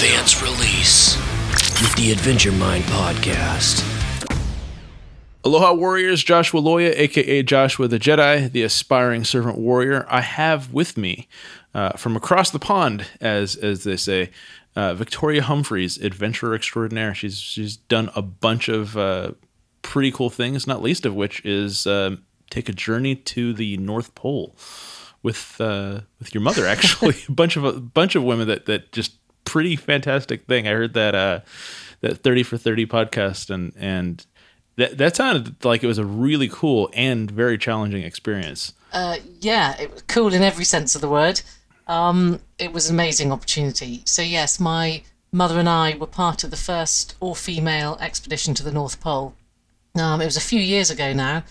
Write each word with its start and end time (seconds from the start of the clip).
Advance 0.00 0.42
release 0.42 1.16
with 1.82 1.94
the 1.96 2.10
Adventure 2.10 2.52
Mind 2.52 2.82
podcast. 2.84 3.84
Aloha 5.44 5.74
Warriors, 5.74 6.24
Joshua 6.24 6.62
Loya, 6.62 6.94
aka 6.96 7.42
Joshua 7.42 7.86
the 7.86 7.98
Jedi, 7.98 8.50
the 8.50 8.62
aspiring 8.62 9.24
servant 9.24 9.58
warrior. 9.58 10.06
I 10.08 10.22
have 10.22 10.72
with 10.72 10.96
me 10.96 11.28
uh, 11.74 11.98
from 11.98 12.16
across 12.16 12.50
the 12.50 12.58
pond, 12.58 13.08
as 13.20 13.56
as 13.56 13.84
they 13.84 13.98
say, 13.98 14.30
uh, 14.74 14.94
Victoria 14.94 15.42
Humphreys, 15.42 15.98
adventurer 15.98 16.54
extraordinaire. 16.54 17.14
She's 17.14 17.36
she's 17.36 17.76
done 17.76 18.08
a 18.16 18.22
bunch 18.22 18.70
of 18.70 18.96
uh, 18.96 19.32
pretty 19.82 20.12
cool 20.12 20.30
things, 20.30 20.66
not 20.66 20.80
least 20.80 21.04
of 21.04 21.14
which 21.14 21.44
is 21.44 21.86
uh, 21.86 22.16
take 22.48 22.70
a 22.70 22.72
journey 22.72 23.16
to 23.16 23.52
the 23.52 23.76
North 23.76 24.14
Pole 24.14 24.56
with 25.22 25.60
uh, 25.60 26.00
with 26.18 26.32
your 26.32 26.40
mother. 26.40 26.66
Actually, 26.66 27.16
a 27.28 27.32
bunch 27.32 27.58
of 27.58 27.64
a 27.64 27.74
bunch 27.74 28.14
of 28.14 28.24
women 28.24 28.48
that 28.48 28.64
that 28.64 28.92
just 28.92 29.19
pretty 29.50 29.76
fantastic 29.76 30.46
thing. 30.46 30.68
I 30.68 30.72
heard 30.72 30.94
that 30.94 31.14
uh, 31.14 31.40
that 32.00 32.18
thirty 32.18 32.42
for 32.42 32.56
thirty 32.56 32.86
podcast 32.86 33.50
and 33.50 33.72
and 33.76 34.24
that 34.76 34.98
that 34.98 35.16
sounded 35.16 35.64
like 35.64 35.82
it 35.82 35.88
was 35.88 35.98
a 35.98 36.04
really 36.04 36.48
cool 36.48 36.88
and 36.94 37.30
very 37.30 37.58
challenging 37.58 38.04
experience. 38.04 38.72
Uh, 38.92 39.16
yeah, 39.40 39.80
it 39.80 39.92
was 39.92 40.02
cool 40.02 40.32
in 40.32 40.42
every 40.42 40.64
sense 40.64 40.94
of 40.94 41.00
the 41.00 41.08
word. 41.08 41.42
Um, 41.86 42.40
it 42.58 42.72
was 42.72 42.88
an 42.88 42.96
amazing 42.96 43.32
opportunity. 43.32 44.02
So 44.04 44.22
yes, 44.22 44.60
my 44.60 45.02
mother 45.32 45.58
and 45.58 45.68
I 45.68 45.96
were 45.96 46.06
part 46.06 46.44
of 46.44 46.50
the 46.50 46.56
first 46.56 47.16
all-female 47.20 47.98
expedition 48.00 48.54
to 48.54 48.64
the 48.64 48.72
North 48.72 49.00
Pole. 49.00 49.34
Um, 49.94 50.20
it 50.20 50.24
was 50.24 50.36
a 50.36 50.40
few 50.40 50.60
years 50.60 50.90
ago 50.90 51.12
now, 51.12 51.42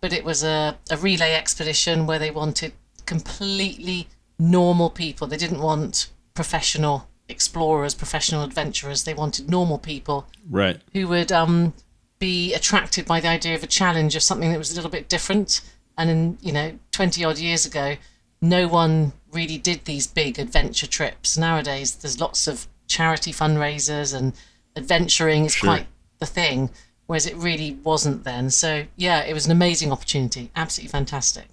but 0.00 0.12
it 0.12 0.24
was 0.24 0.42
a, 0.42 0.78
a 0.90 0.96
relay 0.96 1.34
expedition 1.34 2.06
where 2.06 2.18
they 2.18 2.30
wanted 2.30 2.72
completely 3.04 4.08
normal 4.38 4.90
people. 4.90 5.26
They 5.26 5.36
didn't 5.36 5.62
want 5.62 6.10
professional 6.34 7.08
explorers, 7.32 7.94
professional 7.94 8.44
adventurers. 8.44 9.02
They 9.02 9.14
wanted 9.14 9.50
normal 9.50 9.78
people 9.78 10.26
Right. 10.48 10.80
who 10.92 11.08
would 11.08 11.32
um, 11.32 11.72
be 12.20 12.54
attracted 12.54 13.04
by 13.06 13.18
the 13.20 13.28
idea 13.28 13.54
of 13.56 13.64
a 13.64 13.66
challenge 13.66 14.14
of 14.14 14.22
something 14.22 14.50
that 14.52 14.58
was 14.58 14.70
a 14.72 14.76
little 14.76 14.90
bit 14.90 15.08
different. 15.08 15.60
And 15.98 16.08
in 16.10 16.38
you 16.40 16.52
know, 16.52 16.78
twenty 16.92 17.24
odd 17.24 17.38
years 17.38 17.66
ago, 17.66 17.96
no 18.40 18.68
one 18.68 19.12
really 19.32 19.58
did 19.58 19.84
these 19.84 20.06
big 20.06 20.38
adventure 20.38 20.86
trips. 20.86 21.36
Nowadays, 21.36 21.96
there's 21.96 22.20
lots 22.20 22.46
of 22.46 22.66
charity 22.86 23.32
fundraisers 23.32 24.14
and 24.14 24.32
adventuring 24.76 25.44
is 25.46 25.54
Sure. 25.54 25.68
quite 25.68 25.86
the 26.18 26.26
thing, 26.26 26.70
whereas 27.06 27.26
it 27.26 27.36
really 27.36 27.72
wasn't 27.82 28.24
then. 28.24 28.50
So 28.50 28.86
yeah, 28.96 29.20
it 29.24 29.34
was 29.34 29.46
an 29.46 29.52
amazing 29.52 29.90
opportunity, 29.92 30.50
absolutely 30.56 30.90
fantastic. 30.90 31.48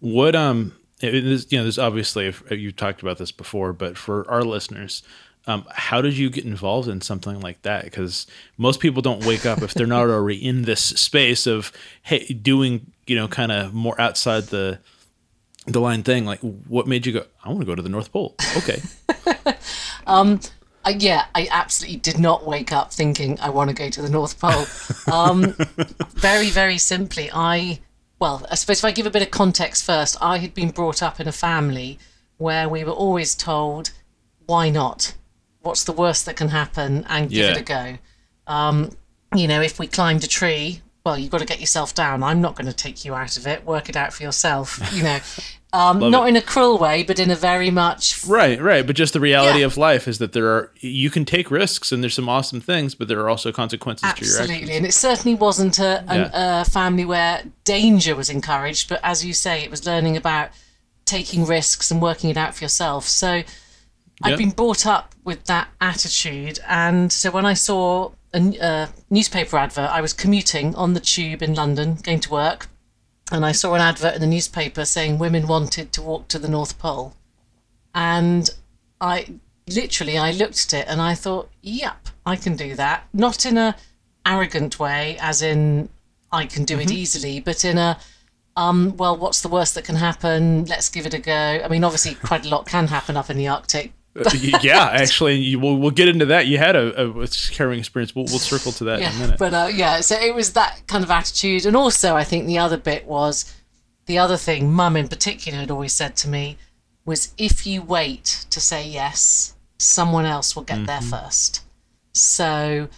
What 0.00 0.34
um, 0.36 0.74
it 1.00 1.14
is, 1.14 1.50
you 1.50 1.58
know, 1.58 1.64
there's 1.64 1.78
obviously 1.78 2.26
if 2.26 2.42
you 2.50 2.72
talked 2.72 3.02
about 3.02 3.18
this 3.18 3.32
before, 3.32 3.72
but 3.72 3.96
for 3.96 4.28
our 4.30 4.42
listeners, 4.42 5.02
um, 5.46 5.66
how 5.70 6.02
did 6.02 6.16
you 6.16 6.28
get 6.28 6.44
involved 6.44 6.88
in 6.88 7.00
something 7.00 7.40
like 7.40 7.62
that? 7.62 7.84
Because 7.84 8.26
most 8.58 8.80
people 8.80 9.00
don't 9.00 9.24
wake 9.24 9.46
up 9.46 9.62
if 9.62 9.74
they're 9.74 9.86
not 9.86 10.08
already 10.10 10.44
in 10.44 10.62
this 10.62 10.82
space 10.82 11.46
of 11.46 11.72
hey, 12.02 12.26
doing 12.26 12.92
you 13.06 13.16
know, 13.16 13.26
kind 13.28 13.50
of 13.50 13.72
more 13.74 13.98
outside 14.00 14.44
the 14.44 14.78
the 15.66 15.80
line 15.80 16.02
thing. 16.02 16.24
Like, 16.24 16.40
what 16.40 16.86
made 16.86 17.06
you 17.06 17.12
go? 17.12 17.24
I 17.44 17.48
want 17.48 17.60
to 17.60 17.66
go 17.66 17.74
to 17.74 17.82
the 17.82 17.88
North 17.88 18.12
Pole. 18.12 18.34
Okay, 18.56 18.82
Uh, 20.84 20.94
yeah, 20.96 21.26
I 21.34 21.48
absolutely 21.50 21.98
did 21.98 22.18
not 22.18 22.46
wake 22.46 22.72
up 22.72 22.92
thinking 22.92 23.38
I 23.40 23.50
want 23.50 23.68
to 23.68 23.74
go 23.74 23.90
to 23.90 24.00
the 24.00 24.08
North 24.08 24.38
Pole. 24.40 24.66
Um, 25.12 25.54
very, 26.10 26.50
very 26.50 26.76
simply, 26.76 27.30
I, 27.32 27.80
well, 28.18 28.44
I 28.50 28.54
suppose 28.56 28.78
if 28.78 28.84
I 28.84 28.90
give 28.90 29.06
a 29.06 29.10
bit 29.10 29.22
of 29.22 29.30
context 29.30 29.84
first, 29.84 30.16
I 30.20 30.38
had 30.38 30.54
been 30.54 30.70
brought 30.70 31.02
up 31.02 31.20
in 31.20 31.28
a 31.28 31.32
family 31.32 31.98
where 32.36 32.68
we 32.68 32.84
were 32.84 32.92
always 32.92 33.34
told, 33.34 33.90
why 34.46 34.70
not? 34.70 35.14
What's 35.60 35.84
the 35.84 35.92
worst 35.92 36.26
that 36.26 36.36
can 36.36 36.48
happen? 36.48 37.04
And 37.08 37.28
give 37.30 37.38
Yeah. 37.44 37.50
it 37.52 37.58
a 37.58 37.62
go. 37.62 37.98
Um, 38.46 38.90
you 39.34 39.46
know, 39.46 39.60
if 39.60 39.78
we 39.78 39.86
climbed 39.86 40.24
a 40.24 40.28
tree, 40.28 40.82
well, 41.04 41.18
you've 41.18 41.30
got 41.30 41.38
to 41.38 41.46
get 41.46 41.60
yourself 41.60 41.94
down. 41.94 42.22
I'm 42.22 42.40
not 42.40 42.54
going 42.56 42.66
to 42.66 42.72
take 42.72 43.04
you 43.04 43.14
out 43.14 43.36
of 43.36 43.46
it. 43.46 43.64
Work 43.64 43.88
it 43.88 43.96
out 43.96 44.12
for 44.12 44.22
yourself. 44.22 44.80
You 44.92 45.02
know, 45.02 45.18
um, 45.72 45.98
not 46.10 46.26
it. 46.26 46.30
in 46.30 46.36
a 46.36 46.40
cruel 46.42 46.78
way, 46.78 47.02
but 47.02 47.18
in 47.18 47.30
a 47.30 47.34
very 47.36 47.70
much 47.70 48.24
right, 48.26 48.60
right. 48.60 48.86
But 48.86 48.96
just 48.96 49.12
the 49.12 49.20
reality 49.20 49.60
Yeah. 49.60 49.66
of 49.66 49.76
life 49.76 50.08
is 50.08 50.18
that 50.18 50.32
there 50.32 50.46
are 50.46 50.72
you 50.80 51.10
can 51.10 51.24
take 51.24 51.50
risks 51.50 51.92
and 51.92 52.02
there's 52.02 52.14
some 52.14 52.28
awesome 52.28 52.60
things, 52.60 52.94
but 52.94 53.08
there 53.08 53.20
are 53.20 53.28
also 53.28 53.52
consequences 53.52 54.02
to 54.14 54.24
your 54.24 54.30
Absolutely, 54.40 54.54
actions. 54.56 54.70
and 54.76 54.86
it 54.86 54.92
certainly 54.94 55.34
wasn't 55.34 55.78
a, 55.78 56.04
an, 56.08 56.30
Yeah. 56.32 56.60
a 56.62 56.64
family 56.64 57.04
where 57.04 57.42
danger 57.64 58.14
was 58.16 58.30
encouraged, 58.30 58.88
but 58.88 59.00
as 59.02 59.24
you 59.24 59.32
say, 59.34 59.62
it 59.62 59.70
was 59.70 59.84
learning 59.84 60.16
about 60.16 60.50
taking 61.04 61.44
risks 61.46 61.90
and 61.90 62.00
working 62.00 62.30
it 62.30 62.36
out 62.36 62.54
for 62.54 62.64
yourself. 62.64 63.06
So 63.06 63.34
Yep. 63.36 63.46
I've 64.24 64.38
been 64.38 64.50
brought 64.50 64.84
up 64.86 65.14
with 65.22 65.44
that 65.44 65.68
attitude, 65.80 66.58
and 66.66 67.12
so 67.12 67.30
when 67.30 67.46
I 67.46 67.54
saw 67.54 68.10
a 68.34 68.88
newspaper 69.10 69.56
advert, 69.56 69.90
I 69.90 70.00
was 70.00 70.12
commuting 70.12 70.74
on 70.74 70.94
the 70.94 71.00
tube 71.00 71.42
in 71.42 71.54
London, 71.54 71.98
going 72.02 72.20
to 72.20 72.30
work, 72.30 72.68
and 73.30 73.44
I 73.44 73.52
saw 73.52 73.74
an 73.74 73.80
advert 73.80 74.14
in 74.14 74.20
the 74.20 74.26
newspaper 74.26 74.84
saying 74.84 75.18
women 75.18 75.46
wanted 75.46 75.92
to 75.92 76.02
walk 76.02 76.28
to 76.28 76.38
the 76.38 76.48
North 76.48 76.78
Pole, 76.78 77.14
and 77.94 78.48
I 79.00 79.26
literally 79.68 80.16
I 80.16 80.30
looked 80.32 80.66
at 80.66 80.80
it 80.80 80.86
and 80.88 81.00
I 81.00 81.14
thought, 81.14 81.50
yep, 81.62 82.08
I 82.24 82.36
can 82.36 82.56
do 82.56 82.74
that. 82.74 83.06
Not 83.12 83.44
in 83.44 83.58
a 83.58 83.76
arrogant 84.26 84.78
way, 84.78 85.16
as 85.20 85.42
in 85.42 85.88
I 86.32 86.46
can 86.46 86.64
do 86.64 86.78
it 86.78 86.90
easily, 86.90 87.40
but 87.40 87.64
in 87.64 87.78
a 87.78 87.98
um, 88.56 88.96
well, 88.96 89.16
what's 89.16 89.40
the 89.40 89.48
worst 89.48 89.76
that 89.76 89.84
can 89.84 89.94
happen? 89.94 90.64
Let's 90.64 90.88
give 90.88 91.06
it 91.06 91.14
a 91.14 91.18
go. 91.18 91.32
I 91.32 91.68
mean, 91.68 91.84
obviously, 91.84 92.16
quite 92.16 92.44
a 92.44 92.48
lot 92.48 92.66
can 92.66 92.88
happen 92.88 93.16
up 93.16 93.30
in 93.30 93.36
the 93.36 93.46
Arctic. 93.46 93.92
Uh, 94.18 94.30
yeah, 94.62 94.84
actually, 94.92 95.36
you, 95.36 95.58
we'll, 95.58 95.76
we'll 95.76 95.90
get 95.90 96.08
into 96.08 96.26
that. 96.26 96.46
You 96.46 96.58
had 96.58 96.76
a, 96.76 97.20
a, 97.20 97.28
carrying 97.50 97.78
experience. 97.78 98.14
We'll, 98.14 98.24
we'll 98.26 98.38
circle 98.38 98.72
to 98.72 98.84
that 98.84 99.00
in 99.00 99.06
a 99.06 99.18
minute. 99.18 99.38
but 99.38 99.54
uh, 99.54 99.68
yeah, 99.72 100.00
so 100.00 100.16
it 100.16 100.34
was 100.34 100.52
that 100.54 100.82
kind 100.86 101.04
of 101.04 101.10
attitude, 101.10 101.66
and 101.66 101.76
also 101.76 102.16
I 102.16 102.24
think 102.24 102.46
the 102.46 102.58
other 102.58 102.76
bit 102.76 103.06
was 103.06 103.54
the 104.06 104.18
other 104.18 104.36
thing. 104.36 104.72
Mum 104.72 104.96
in 104.96 105.08
particular 105.08 105.58
had 105.58 105.70
always 105.70 105.92
said 105.92 106.16
to 106.16 106.28
me 106.28 106.58
was, 107.04 107.32
if 107.38 107.66
you 107.66 107.82
wait 107.82 108.46
to 108.50 108.60
say 108.60 108.86
yes, 108.86 109.54
someone 109.78 110.26
else 110.26 110.54
will 110.54 110.62
get 110.62 110.86
there 110.86 111.00
first. 111.00 111.62
So, 112.12 112.88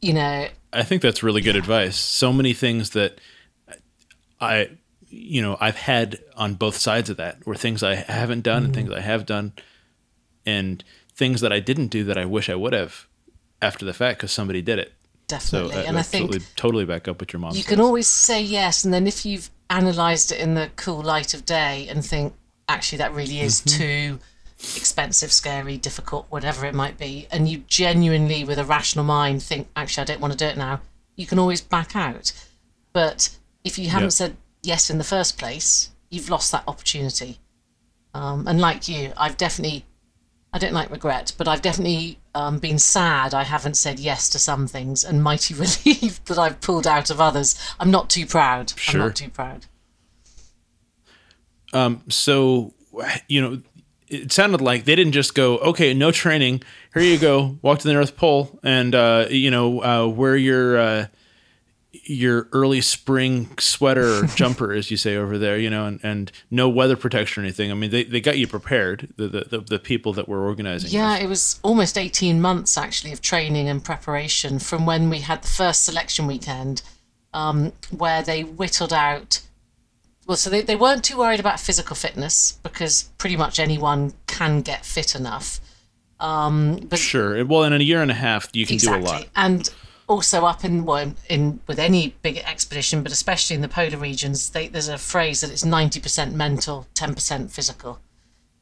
you 0.00 0.12
know, 0.12 0.48
I 0.72 0.82
think 0.82 1.02
that's 1.02 1.22
really 1.22 1.42
good 1.42 1.56
advice. 1.56 1.96
So 1.96 2.32
many 2.32 2.54
things 2.54 2.90
that 2.90 3.20
I, 4.40 4.70
you 5.08 5.42
know, 5.42 5.56
I've 5.60 5.76
had 5.76 6.18
on 6.36 6.54
both 6.54 6.76
sides 6.76 7.10
of 7.10 7.18
that, 7.18 7.46
were 7.46 7.54
things 7.54 7.82
I 7.82 7.94
haven't 7.96 8.42
done 8.42 8.64
and 8.64 8.74
things 8.74 8.90
I 8.90 9.00
have 9.00 9.26
done, 9.26 9.52
and 10.46 10.82
things 11.14 11.40
that 11.40 11.52
I 11.52 11.60
didn't 11.60 11.88
do 11.88 12.04
that 12.04 12.16
I 12.18 12.24
wish 12.24 12.48
I 12.50 12.54
would 12.54 12.72
have 12.72 13.06
after 13.60 13.84
the 13.84 13.92
fact 13.92 14.18
because 14.18 14.32
somebody 14.32 14.62
did 14.62 14.78
it. 14.78 14.92
So 15.28 15.38
definitely, 15.38 15.76
I, 15.76 15.82
and 15.84 15.98
I 15.98 16.02
think 16.02 16.24
absolutely, 16.24 16.46
totally 16.56 16.84
back 16.84 17.08
up 17.08 17.20
with 17.20 17.32
your 17.32 17.40
mom 17.40 17.54
you 17.54 17.62
says. 17.62 17.66
can 17.66 17.80
always 17.80 18.06
say 18.06 18.42
yes 18.42 18.84
and 18.84 18.92
then 18.92 19.06
if 19.06 19.24
you've 19.24 19.50
analysed 19.70 20.30
it 20.32 20.38
in 20.40 20.54
the 20.54 20.68
cool 20.76 21.00
light 21.02 21.32
of 21.32 21.46
day 21.46 21.86
and 21.88 22.04
think 22.04 22.34
actually 22.68 22.98
that 22.98 23.14
really 23.14 23.40
is 23.40 23.60
too 23.62 24.18
expensive 24.76 25.32
scary 25.32 25.78
difficult 25.78 26.26
whatever 26.28 26.66
it 26.66 26.74
might 26.74 26.98
be 26.98 27.26
and 27.30 27.48
you 27.48 27.58
genuinely 27.66 28.44
with 28.44 28.58
a 28.58 28.64
rational 28.64 29.04
mind 29.04 29.42
think 29.42 29.68
actually 29.74 30.02
i 30.02 30.04
don't 30.04 30.20
want 30.20 30.32
to 30.32 30.38
do 30.38 30.44
it 30.44 30.56
now 30.58 30.80
you 31.16 31.26
can 31.26 31.38
always 31.38 31.60
back 31.62 31.96
out 31.96 32.32
but 32.92 33.30
if 33.64 33.78
you 33.78 33.88
haven't 33.88 34.06
Yeah. 34.06 34.10
said 34.10 34.36
yes 34.62 34.90
in 34.90 34.98
the 34.98 35.04
first 35.04 35.38
place 35.38 35.90
you've 36.10 36.28
lost 36.28 36.52
that 36.52 36.64
opportunity 36.68 37.38
um, 38.12 38.46
and 38.46 38.60
like 38.60 38.86
you 38.88 39.12
i've 39.16 39.36
definitely 39.36 39.84
I 40.52 40.58
don't 40.58 40.74
like 40.74 40.90
regret, 40.90 41.32
but 41.38 41.48
I've 41.48 41.62
definitely 41.62 42.18
um, 42.34 42.58
been 42.58 42.78
sad 42.78 43.32
I 43.34 43.44
haven't 43.44 43.76
said 43.76 43.98
yes 43.98 44.28
to 44.30 44.38
some 44.38 44.66
things 44.66 45.02
and 45.02 45.22
mighty 45.22 45.54
relieved 45.54 46.26
that 46.26 46.38
I've 46.38 46.60
pulled 46.60 46.86
out 46.86 47.10
of 47.10 47.20
others. 47.20 47.58
I'm 47.80 47.90
not 47.90 48.10
too 48.10 48.26
proud. 48.26 48.72
Sure. 48.76 49.00
I'm 49.00 49.06
not 49.08 49.16
too 49.16 49.30
proud. 49.30 49.66
Um, 51.72 52.02
so, 52.08 52.74
you 53.28 53.40
know, 53.40 53.62
it 54.08 54.30
sounded 54.30 54.60
like 54.60 54.84
they 54.84 54.94
didn't 54.94 55.14
just 55.14 55.34
go, 55.34 55.56
okay, 55.58 55.94
no 55.94 56.10
training. 56.10 56.62
Here 56.92 57.02
you 57.02 57.18
go, 57.18 57.58
walk 57.62 57.78
to 57.78 57.88
the 57.88 57.94
North 57.94 58.14
Pole, 58.14 58.60
and 58.62 58.94
uh, 58.94 59.26
you 59.30 59.50
know, 59.50 59.82
uh, 59.82 60.06
wear 60.06 60.36
your 60.36 60.76
uh, 60.76 61.06
your 61.92 62.48
early 62.52 62.80
spring 62.80 63.48
sweater 63.58 64.18
or 64.18 64.26
jumper, 64.34 64.72
as 64.72 64.90
you 64.90 64.96
say 64.96 65.16
over 65.16 65.36
there, 65.38 65.58
you 65.58 65.68
know, 65.68 65.86
and, 65.86 66.00
and 66.02 66.32
no 66.50 66.68
weather 66.68 66.96
protection 66.96 67.42
or 67.42 67.46
anything. 67.46 67.70
I 67.70 67.74
mean, 67.74 67.90
they, 67.90 68.04
they 68.04 68.20
got 68.20 68.38
you 68.38 68.46
prepared. 68.46 69.12
The, 69.16 69.28
the 69.28 69.60
the 69.60 69.78
people 69.78 70.12
that 70.14 70.28
were 70.28 70.44
organizing. 70.44 70.90
Yeah, 70.90 71.14
this. 71.14 71.24
it 71.24 71.28
was 71.28 71.60
almost 71.62 71.98
18 71.98 72.40
months 72.40 72.78
actually 72.78 73.12
of 73.12 73.20
training 73.20 73.68
and 73.68 73.84
preparation 73.84 74.58
from 74.58 74.86
when 74.86 75.10
we 75.10 75.20
had 75.20 75.42
the 75.42 75.48
first 75.48 75.84
selection 75.84 76.26
weekend, 76.26 76.82
um, 77.34 77.72
where 77.90 78.22
they 78.22 78.42
whittled 78.42 78.92
out. 78.92 79.42
Well, 80.26 80.36
so 80.36 80.48
they, 80.50 80.62
they 80.62 80.76
weren't 80.76 81.04
too 81.04 81.18
worried 81.18 81.40
about 81.40 81.60
physical 81.60 81.96
fitness 81.96 82.52
because 82.62 83.10
pretty 83.18 83.36
much 83.36 83.58
anyone 83.58 84.14
can 84.26 84.62
get 84.62 84.86
fit 84.86 85.14
enough. 85.14 85.60
Um, 86.20 86.76
but 86.88 87.00
Sure. 87.00 87.44
Well, 87.44 87.64
in 87.64 87.72
a 87.72 87.80
year 87.80 88.00
and 88.00 88.10
a 88.10 88.14
half, 88.14 88.48
you 88.52 88.64
can 88.64 88.74
exactly. 88.74 89.02
do 89.02 89.08
a 89.08 89.10
lot. 89.10 89.28
And 89.34 89.68
also 90.12 90.44
up 90.44 90.64
in 90.64 90.84
well, 90.84 91.14
in 91.28 91.60
with 91.66 91.78
any 91.78 92.14
big 92.22 92.36
expedition, 92.38 93.02
but 93.02 93.12
especially 93.12 93.56
in 93.56 93.62
the 93.62 93.68
polar 93.68 93.96
regions, 93.96 94.50
they, 94.50 94.68
there's 94.68 94.88
a 94.88 94.98
phrase 94.98 95.40
that 95.40 95.50
it's 95.50 95.64
ninety 95.64 96.00
percent 96.00 96.34
mental, 96.34 96.86
ten 96.94 97.14
percent 97.14 97.50
physical. 97.50 97.98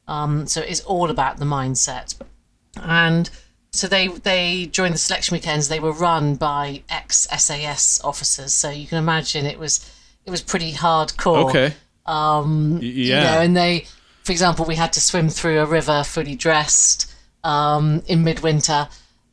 Um, 0.07 0.47
so 0.47 0.61
it's 0.61 0.81
all 0.81 1.11
about 1.11 1.39
the 1.39 1.45
mindset. 1.45 2.15
and 2.81 3.29
so 3.73 3.87
they 3.87 4.09
they 4.09 4.67
during 4.67 4.93
the 4.93 4.99
selection 4.99 5.35
weekends 5.35 5.69
they 5.69 5.81
were 5.81 5.93
run 5.93 6.37
by 6.37 6.83
ex 6.89 7.27
SAS 7.37 8.01
officers. 8.03 8.55
So 8.55 8.71
you 8.71 8.87
can 8.87 8.99
imagine 8.99 9.45
it 9.45 9.59
was 9.59 9.91
it 10.25 10.31
was 10.31 10.43
pretty 10.43 10.73
hardcore. 10.73 11.49
Okay. 11.51 11.75
Um. 12.07 12.79
Yeah. 12.81 13.19
You 13.19 13.25
know, 13.25 13.41
and 13.43 13.57
they, 13.57 13.87
for 14.25 14.33
example, 14.33 14.65
we 14.65 14.77
had 14.77 14.93
to 14.95 15.01
swim 15.01 15.29
through 15.29 15.61
a 15.61 15.67
river 15.67 16.03
fully 16.05 16.37
dressed 16.37 17.13
um, 17.45 18.03
in 18.07 18.25
midwinter, 18.25 18.89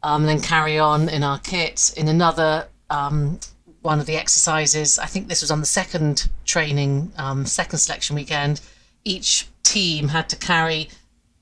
um, 0.07 0.21
and 0.21 0.29
then 0.29 0.41
carry 0.41 0.79
on 0.79 1.09
in 1.09 1.21
our 1.21 1.37
kit. 1.37 1.93
In 1.97 2.07
another 2.07 2.69
um, 2.89 3.41
one 3.81 3.99
of 3.99 4.05
the 4.05 4.15
exercises, 4.15 4.97
I 4.97 5.05
think 5.05 5.27
this 5.27 5.41
was 5.41 5.51
on 5.51 5.59
the 5.59 5.65
second 5.65 6.29
training, 6.45 7.11
um, 7.17 7.45
second 7.45 7.79
selection 7.79 8.15
weekend. 8.15 8.61
Each 9.03 9.49
team 9.63 10.07
had 10.07 10.29
to 10.29 10.37
carry 10.37 10.89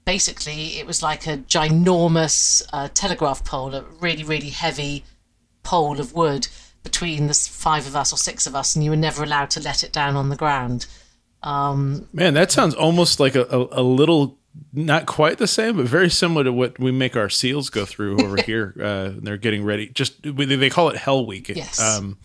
basically 0.04 0.80
it 0.80 0.88
was 0.88 1.04
like 1.04 1.28
a 1.28 1.38
ginormous 1.38 2.64
uh, 2.74 2.88
telegraph 2.94 3.46
pole, 3.46 3.76
a 3.76 3.84
really 4.02 4.24
really 4.24 4.50
heavy 4.50 5.04
pole 5.62 6.00
of 6.00 6.14
wood 6.14 6.48
between 6.82 7.28
the 7.28 7.36
five 7.36 7.86
of 7.86 7.96
us 7.96 8.12
or 8.12 8.18
six 8.18 8.48
of 8.48 8.56
us, 8.56 8.76
and 8.76 8.84
you 8.84 8.90
were 8.90 8.98
never 8.98 9.24
allowed 9.24 9.52
to 9.52 9.60
let 9.60 9.84
it 9.84 9.92
down 9.92 10.16
on 10.16 10.30
the 10.30 10.36
ground. 10.36 10.88
Um, 11.44 12.08
Man, 12.14 12.34
that 12.34 12.52
sounds 12.52 12.74
almost 12.74 13.20
like 13.20 13.36
a, 13.36 13.44
a, 13.44 13.82
a, 13.82 13.84
little, 13.84 14.40
not 14.74 15.06
quite 15.06 15.38
the 15.38 15.48
same, 15.48 15.78
but 15.78 15.86
very 15.86 16.10
similar 16.10 16.44
to 16.44 16.54
what 16.54 16.80
we 16.80 16.92
make 16.92 17.16
our 17.16 17.30
seals 17.30 17.70
go 17.70 17.86
through 17.86 18.20
over 18.24 18.42
here. 18.42 18.76
Uh, 18.82 19.12
they're 19.18 19.38
getting 19.38 19.64
ready. 19.64 19.90
Just 19.90 20.22
they 20.24 20.70
call 20.70 20.90
it 20.90 20.98
Hell 20.98 21.26
Week. 21.26 21.50
Yes. 21.50 21.80
Um, 21.80 22.18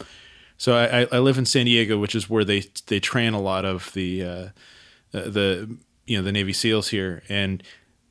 so 0.56 0.76
I, 0.76 1.06
I, 1.10 1.20
live 1.20 1.38
in 1.38 1.46
San 1.46 1.64
Diego, 1.64 1.98
which 1.98 2.14
is 2.14 2.28
where 2.28 2.44
they 2.44 2.64
they 2.86 3.00
train 3.00 3.32
a 3.32 3.40
lot 3.40 3.64
of 3.64 3.92
the 3.94 4.22
uh, 4.22 4.48
the 5.12 5.74
you 6.06 6.18
know 6.18 6.22
the 6.22 6.32
Navy 6.32 6.52
SEALs 6.52 6.88
here, 6.88 7.22
and 7.28 7.62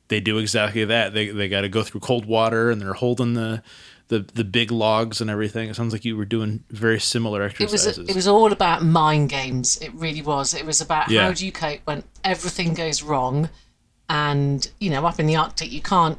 they 0.08 0.20
do 0.20 0.38
exactly 0.38 0.84
that. 0.84 1.14
They 1.14 1.28
they 1.28 1.48
got 1.48 1.60
to 1.60 1.68
go 1.68 1.82
through 1.82 2.00
cold 2.00 2.26
water, 2.26 2.70
and 2.70 2.82
they're 2.82 2.94
holding 2.94 3.34
the 3.34 3.62
the 4.08 4.18
the 4.18 4.44
big 4.44 4.70
logs 4.70 5.20
and 5.20 5.30
everything. 5.30 5.68
It 5.70 5.76
sounds 5.76 5.92
like 5.92 6.04
you 6.04 6.16
were 6.16 6.24
doing 6.24 6.64
very 6.70 6.98
similar 6.98 7.42
exercises. 7.42 7.98
It 7.98 8.00
was 8.00 8.10
it 8.10 8.16
was 8.16 8.28
all 8.28 8.52
about 8.52 8.82
mind 8.82 9.30
games. 9.30 9.78
It 9.78 9.94
really 9.94 10.22
was. 10.22 10.52
It 10.52 10.66
was 10.66 10.80
about 10.80 11.08
yeah. 11.10 11.26
how 11.26 11.32
do 11.32 11.46
you 11.46 11.52
cope 11.52 11.80
when 11.84 12.02
everything 12.24 12.74
goes 12.74 13.02
wrong, 13.02 13.48
and 14.10 14.70
you 14.78 14.90
know 14.90 15.06
up 15.06 15.18
in 15.18 15.26
the 15.26 15.36
Arctic 15.36 15.72
you 15.72 15.80
can't 15.80 16.18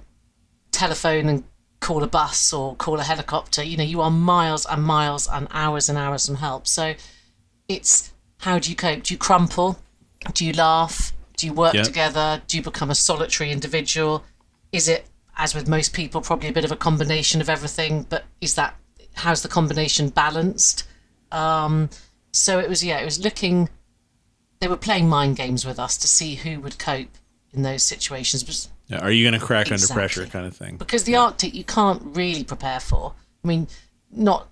telephone 0.72 1.28
and 1.28 1.44
call 1.80 2.02
a 2.04 2.08
bus 2.08 2.52
or 2.52 2.76
call 2.76 3.00
a 3.00 3.04
helicopter. 3.04 3.64
You 3.64 3.78
know 3.78 3.84
you 3.84 4.02
are 4.02 4.10
miles 4.10 4.66
and 4.66 4.82
miles 4.82 5.28
and 5.28 5.48
hours 5.52 5.90
and 5.90 5.98
hours 5.98 6.26
from 6.26 6.38
help. 6.38 6.66
So 6.66 6.96
it's 7.68 8.14
how 8.40 8.58
do 8.58 8.72
you 8.72 8.76
cope? 8.76 9.04
Do 9.04 9.14
you 9.14 9.20
crumple? 9.20 9.78
Do 10.34 10.44
you 10.44 10.54
laugh? 10.54 11.14
Do 11.38 11.46
you 11.46 11.54
work 11.54 11.76
yep. 11.76 11.86
together? 11.86 12.42
Do 12.48 12.58
you 12.58 12.64
become 12.64 12.90
a 12.90 12.96
solitary 12.96 13.52
individual? 13.52 14.24
Is 14.72 14.88
it 14.88 15.06
as 15.38 15.56
with 15.56 15.68
most 15.68 15.94
people, 15.94 16.22
probably 16.22 16.50
a 16.50 16.54
bit 16.54 16.66
of 16.66 16.72
a 16.72 16.76
combination 16.76 17.42
of 17.42 17.50
everything. 17.50 18.06
But 18.08 18.26
is 18.42 18.56
that 18.56 18.76
how's 19.16 19.42
the 19.42 19.50
combination 19.50 20.10
balanced? 20.10 20.88
Um, 21.32 21.90
so 22.32 22.60
it 22.60 22.70
was, 22.70 22.84
yeah, 22.84 23.00
it 23.00 23.06
was 23.06 23.24
looking. 23.24 23.70
They 24.60 24.68
were 24.68 24.78
playing 24.78 25.10
mind 25.10 25.38
games 25.38 25.66
with 25.66 25.80
us 25.80 25.98
to 25.98 26.08
see 26.08 26.36
who 26.36 26.60
would 26.60 26.78
cope 26.78 27.18
in 27.54 27.64
those 27.64 27.84
situations. 27.84 28.70
yeah, 28.88 29.00
are 29.00 29.12
you 29.12 29.24
going 29.30 29.40
to 29.40 29.46
crack 29.46 29.72
exactly. 29.72 29.94
under 29.94 30.00
pressure, 30.00 30.26
kind 30.26 30.46
of 30.46 30.56
thing? 30.56 30.78
Because 30.78 31.04
the 31.04 31.14
yeah. 31.14 31.22
Arctic, 31.22 31.54
you 31.54 31.64
can't 31.64 32.02
really 32.06 32.44
prepare 32.44 32.80
for. 32.80 33.14
I 33.44 33.48
mean, 33.48 33.68
not. 34.12 34.48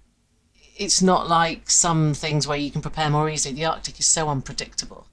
It's 0.78 1.02
not 1.02 1.28
like 1.28 1.70
some 1.70 2.14
things 2.14 2.48
where 2.48 2.58
you 2.58 2.72
can 2.72 2.82
prepare 2.82 3.10
more 3.10 3.30
easily. 3.30 3.54
The 3.56 3.66
Arctic 3.66 4.00
is 4.00 4.08
so 4.08 4.30
unpredictable. 4.30 5.08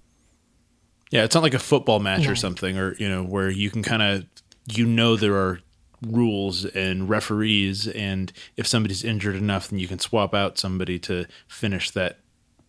Yeah, 1.11 1.25
it's 1.25 1.35
not 1.35 1.43
like 1.43 1.55
a 1.55 1.59
football 1.59 1.99
match 1.99 2.25
no. 2.25 2.33
or 2.33 2.37
something, 2.37 2.79
or 2.79 2.95
you 2.97 3.09
know, 3.09 3.25
where 3.25 3.51
you 3.51 3.71
can 3.71 3.83
kind 3.83 4.03
of 4.03 4.27
you 4.67 4.87
know 4.87 5.17
there 5.17 5.35
are 5.35 5.61
rules 6.03 6.65
and 6.65 7.09
referees 7.09 7.89
and 7.89 8.33
if 8.57 8.67
somebody's 8.67 9.03
injured 9.03 9.35
enough 9.35 9.69
then 9.69 9.79
you 9.79 9.89
can 9.89 9.99
swap 9.99 10.35
out 10.35 10.59
somebody 10.59 10.99
to 10.99 11.25
finish 11.49 11.91
that 11.91 12.19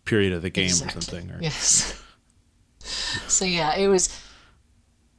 period 0.06 0.32
of 0.32 0.40
the 0.40 0.48
game 0.48 0.64
exactly. 0.64 0.98
or 0.98 1.02
something 1.02 1.30
or... 1.32 1.38
yes 1.42 2.02
so 3.28 3.44
yeah 3.44 3.76
it 3.76 3.86
was 3.86 4.08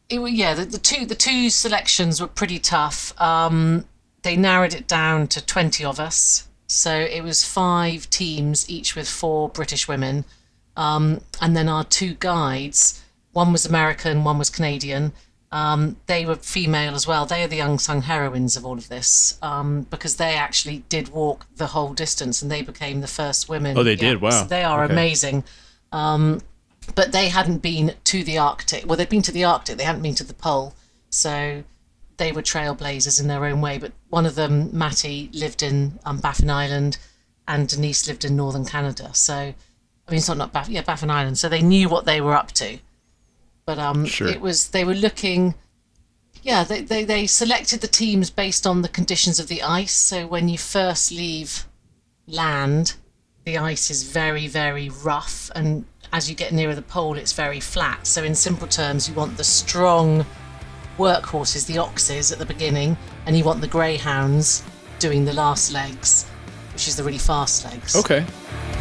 it 0.10 0.20
was 0.20 0.32
yeah 0.32 0.54
the, 0.54 0.66
the 0.66 0.78
two 0.78 1.06
the 1.06 1.16
two 1.16 1.50
selections 1.50 2.20
were 2.22 2.28
pretty 2.28 2.60
tough 2.60 3.20
um, 3.22 3.86
they 4.24 4.36
narrowed 4.36 4.74
it 4.74 4.88
down 4.88 5.28
to 5.28 5.46
20 5.46 5.84
of 5.86 6.00
us 6.00 6.48
so 6.68 6.94
it 6.94 7.24
was 7.24 7.44
five 7.44 8.10
teams 8.10 8.70
each 8.70 8.96
with 8.96 9.08
four 9.08 9.50
british 9.50 9.88
women 9.88 10.26
um, 10.76 11.22
and 11.42 11.56
then 11.56 11.70
our 11.70 11.84
two 11.84 12.16
guides 12.16 13.04
one 13.32 13.52
was 13.52 13.66
american 13.66 14.24
one 14.24 14.38
was 14.38 14.50
canadian 14.50 15.14
um, 15.52 15.98
they 16.06 16.26
were 16.26 16.36
female 16.36 16.94
as 16.94 17.08
well. 17.08 17.26
They 17.26 17.44
are 17.44 17.48
the 17.48 17.60
unsung 17.60 18.04
heroines 18.04 18.56
of 18.56 18.66
all 18.66 18.78
of 18.78 18.88
this 18.88 19.40
um, 19.42 19.88
because 19.90 20.18
they 20.18 20.36
actually 20.36 20.84
did 20.90 21.10
walk 21.10 21.48
the 21.56 21.68
whole 21.68 21.94
distance 21.94 22.42
and 22.42 22.52
they 22.52 22.62
became 22.62 23.02
the 23.02 23.08
first 23.08 23.50
women. 23.50 23.78
Oh, 23.78 23.84
they 23.84 23.94
yeah, 23.94 24.12
did. 24.12 24.22
Wow. 24.22 24.30
So 24.30 24.46
they 24.46 24.64
are 24.64 24.84
okay. 24.84 24.94
amazing. 24.94 25.44
Um, 25.92 26.42
but 26.96 27.12
they 27.12 27.30
hadn't 27.30 27.60
been 27.60 27.96
to 28.06 28.24
the 28.24 28.38
Arctic. 28.38 28.86
Well, 28.86 28.98
they'd 28.98 29.10
been 29.10 29.22
to 29.24 29.32
the 29.32 29.44
Arctic, 29.44 29.78
they 29.78 29.84
hadn't 29.84 30.02
been 30.02 30.16
to 30.16 30.24
the 30.24 30.34
pole. 30.34 30.74
So 31.10 31.64
they 32.18 32.32
were 32.32 32.42
trailblazers 32.42 33.20
in 33.20 33.28
their 33.28 33.46
own 33.46 33.62
way. 33.62 33.78
But 33.78 33.94
one 34.10 34.26
of 34.26 34.36
them, 34.36 34.70
Matty, 34.78 35.30
lived 35.34 35.64
in 35.64 36.00
um, 36.06 36.20
Baffin 36.20 36.50
Island 36.50 36.98
and 37.48 37.68
Denise 37.68 38.08
lived 38.08 38.26
in 38.26 38.36
northern 38.36 38.66
Canada. 38.66 39.12
So, 39.14 39.34
I 39.34 40.12
mean, 40.12 40.18
it's 40.18 40.28
not, 40.28 40.38
not 40.38 40.54
Baffin, 40.54 40.76
yeah, 40.76 40.82
Baffin 40.82 41.10
Island. 41.10 41.38
So 41.38 41.50
they 41.50 41.62
knew 41.62 41.90
what 41.90 42.06
they 42.06 42.22
were 42.22 42.36
up 42.36 42.52
to 42.54 42.80
but 43.70 43.78
um, 43.78 44.04
sure. 44.06 44.28
it 44.28 44.42
was 44.42 44.70
they 44.70 44.84
were 44.84 44.96
looking. 44.96 45.54
Yeah, 46.42 46.64
they, 46.64 46.82
they 46.82 47.04
they 47.04 47.28
selected 47.28 47.82
the 47.82 47.88
teams 47.88 48.32
based 48.32 48.66
on 48.66 48.82
the 48.82 48.90
conditions 48.90 49.40
of 49.40 49.46
the 49.46 49.62
ice. 49.62 49.94
So 49.94 50.26
when 50.26 50.50
you 50.50 50.58
first 50.58 51.12
leave 51.12 51.68
land, 52.26 52.96
the 53.46 53.60
ice 53.60 53.92
is 53.92 54.02
very 54.02 54.48
very 54.48 54.90
rough, 54.90 55.52
and 55.54 55.86
as 56.12 56.30
you 56.30 56.36
get 56.36 56.54
nearer 56.54 56.76
the 56.76 56.82
pole, 56.82 57.18
it's 57.18 57.34
very 57.34 57.60
flat. 57.60 58.08
So 58.08 58.24
in 58.24 58.36
simple 58.36 58.68
terms, 58.68 59.08
you 59.08 59.16
want 59.16 59.38
the 59.38 59.44
strong 59.44 60.26
workhorses, 60.98 61.66
the 61.66 61.78
oxes 61.78 62.32
at 62.32 62.40
the 62.40 62.46
beginning, 62.46 62.98
and 63.26 63.38
you 63.38 63.44
want 63.44 63.62
the 63.62 63.68
greyhounds 63.68 64.64
doing 65.00 65.26
the 65.26 65.34
last 65.34 65.72
legs, 65.72 66.26
which 66.74 66.88
is 66.88 66.96
the 66.96 67.04
really 67.04 67.18
fast 67.18 67.66
legs. 67.66 67.96
Okay. 67.96 68.26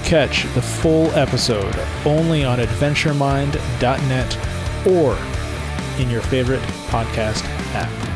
Catch 0.05 0.43
the 0.55 0.63
full 0.63 1.11
episode 1.13 1.75
only 2.05 2.45
on 2.45 2.59
adventuremind.net 2.59 4.87
or 4.87 5.19
in 6.01 6.11
your 6.11 6.23
favorite 6.23 6.63
podcast 6.89 7.45
app. 7.75 8.08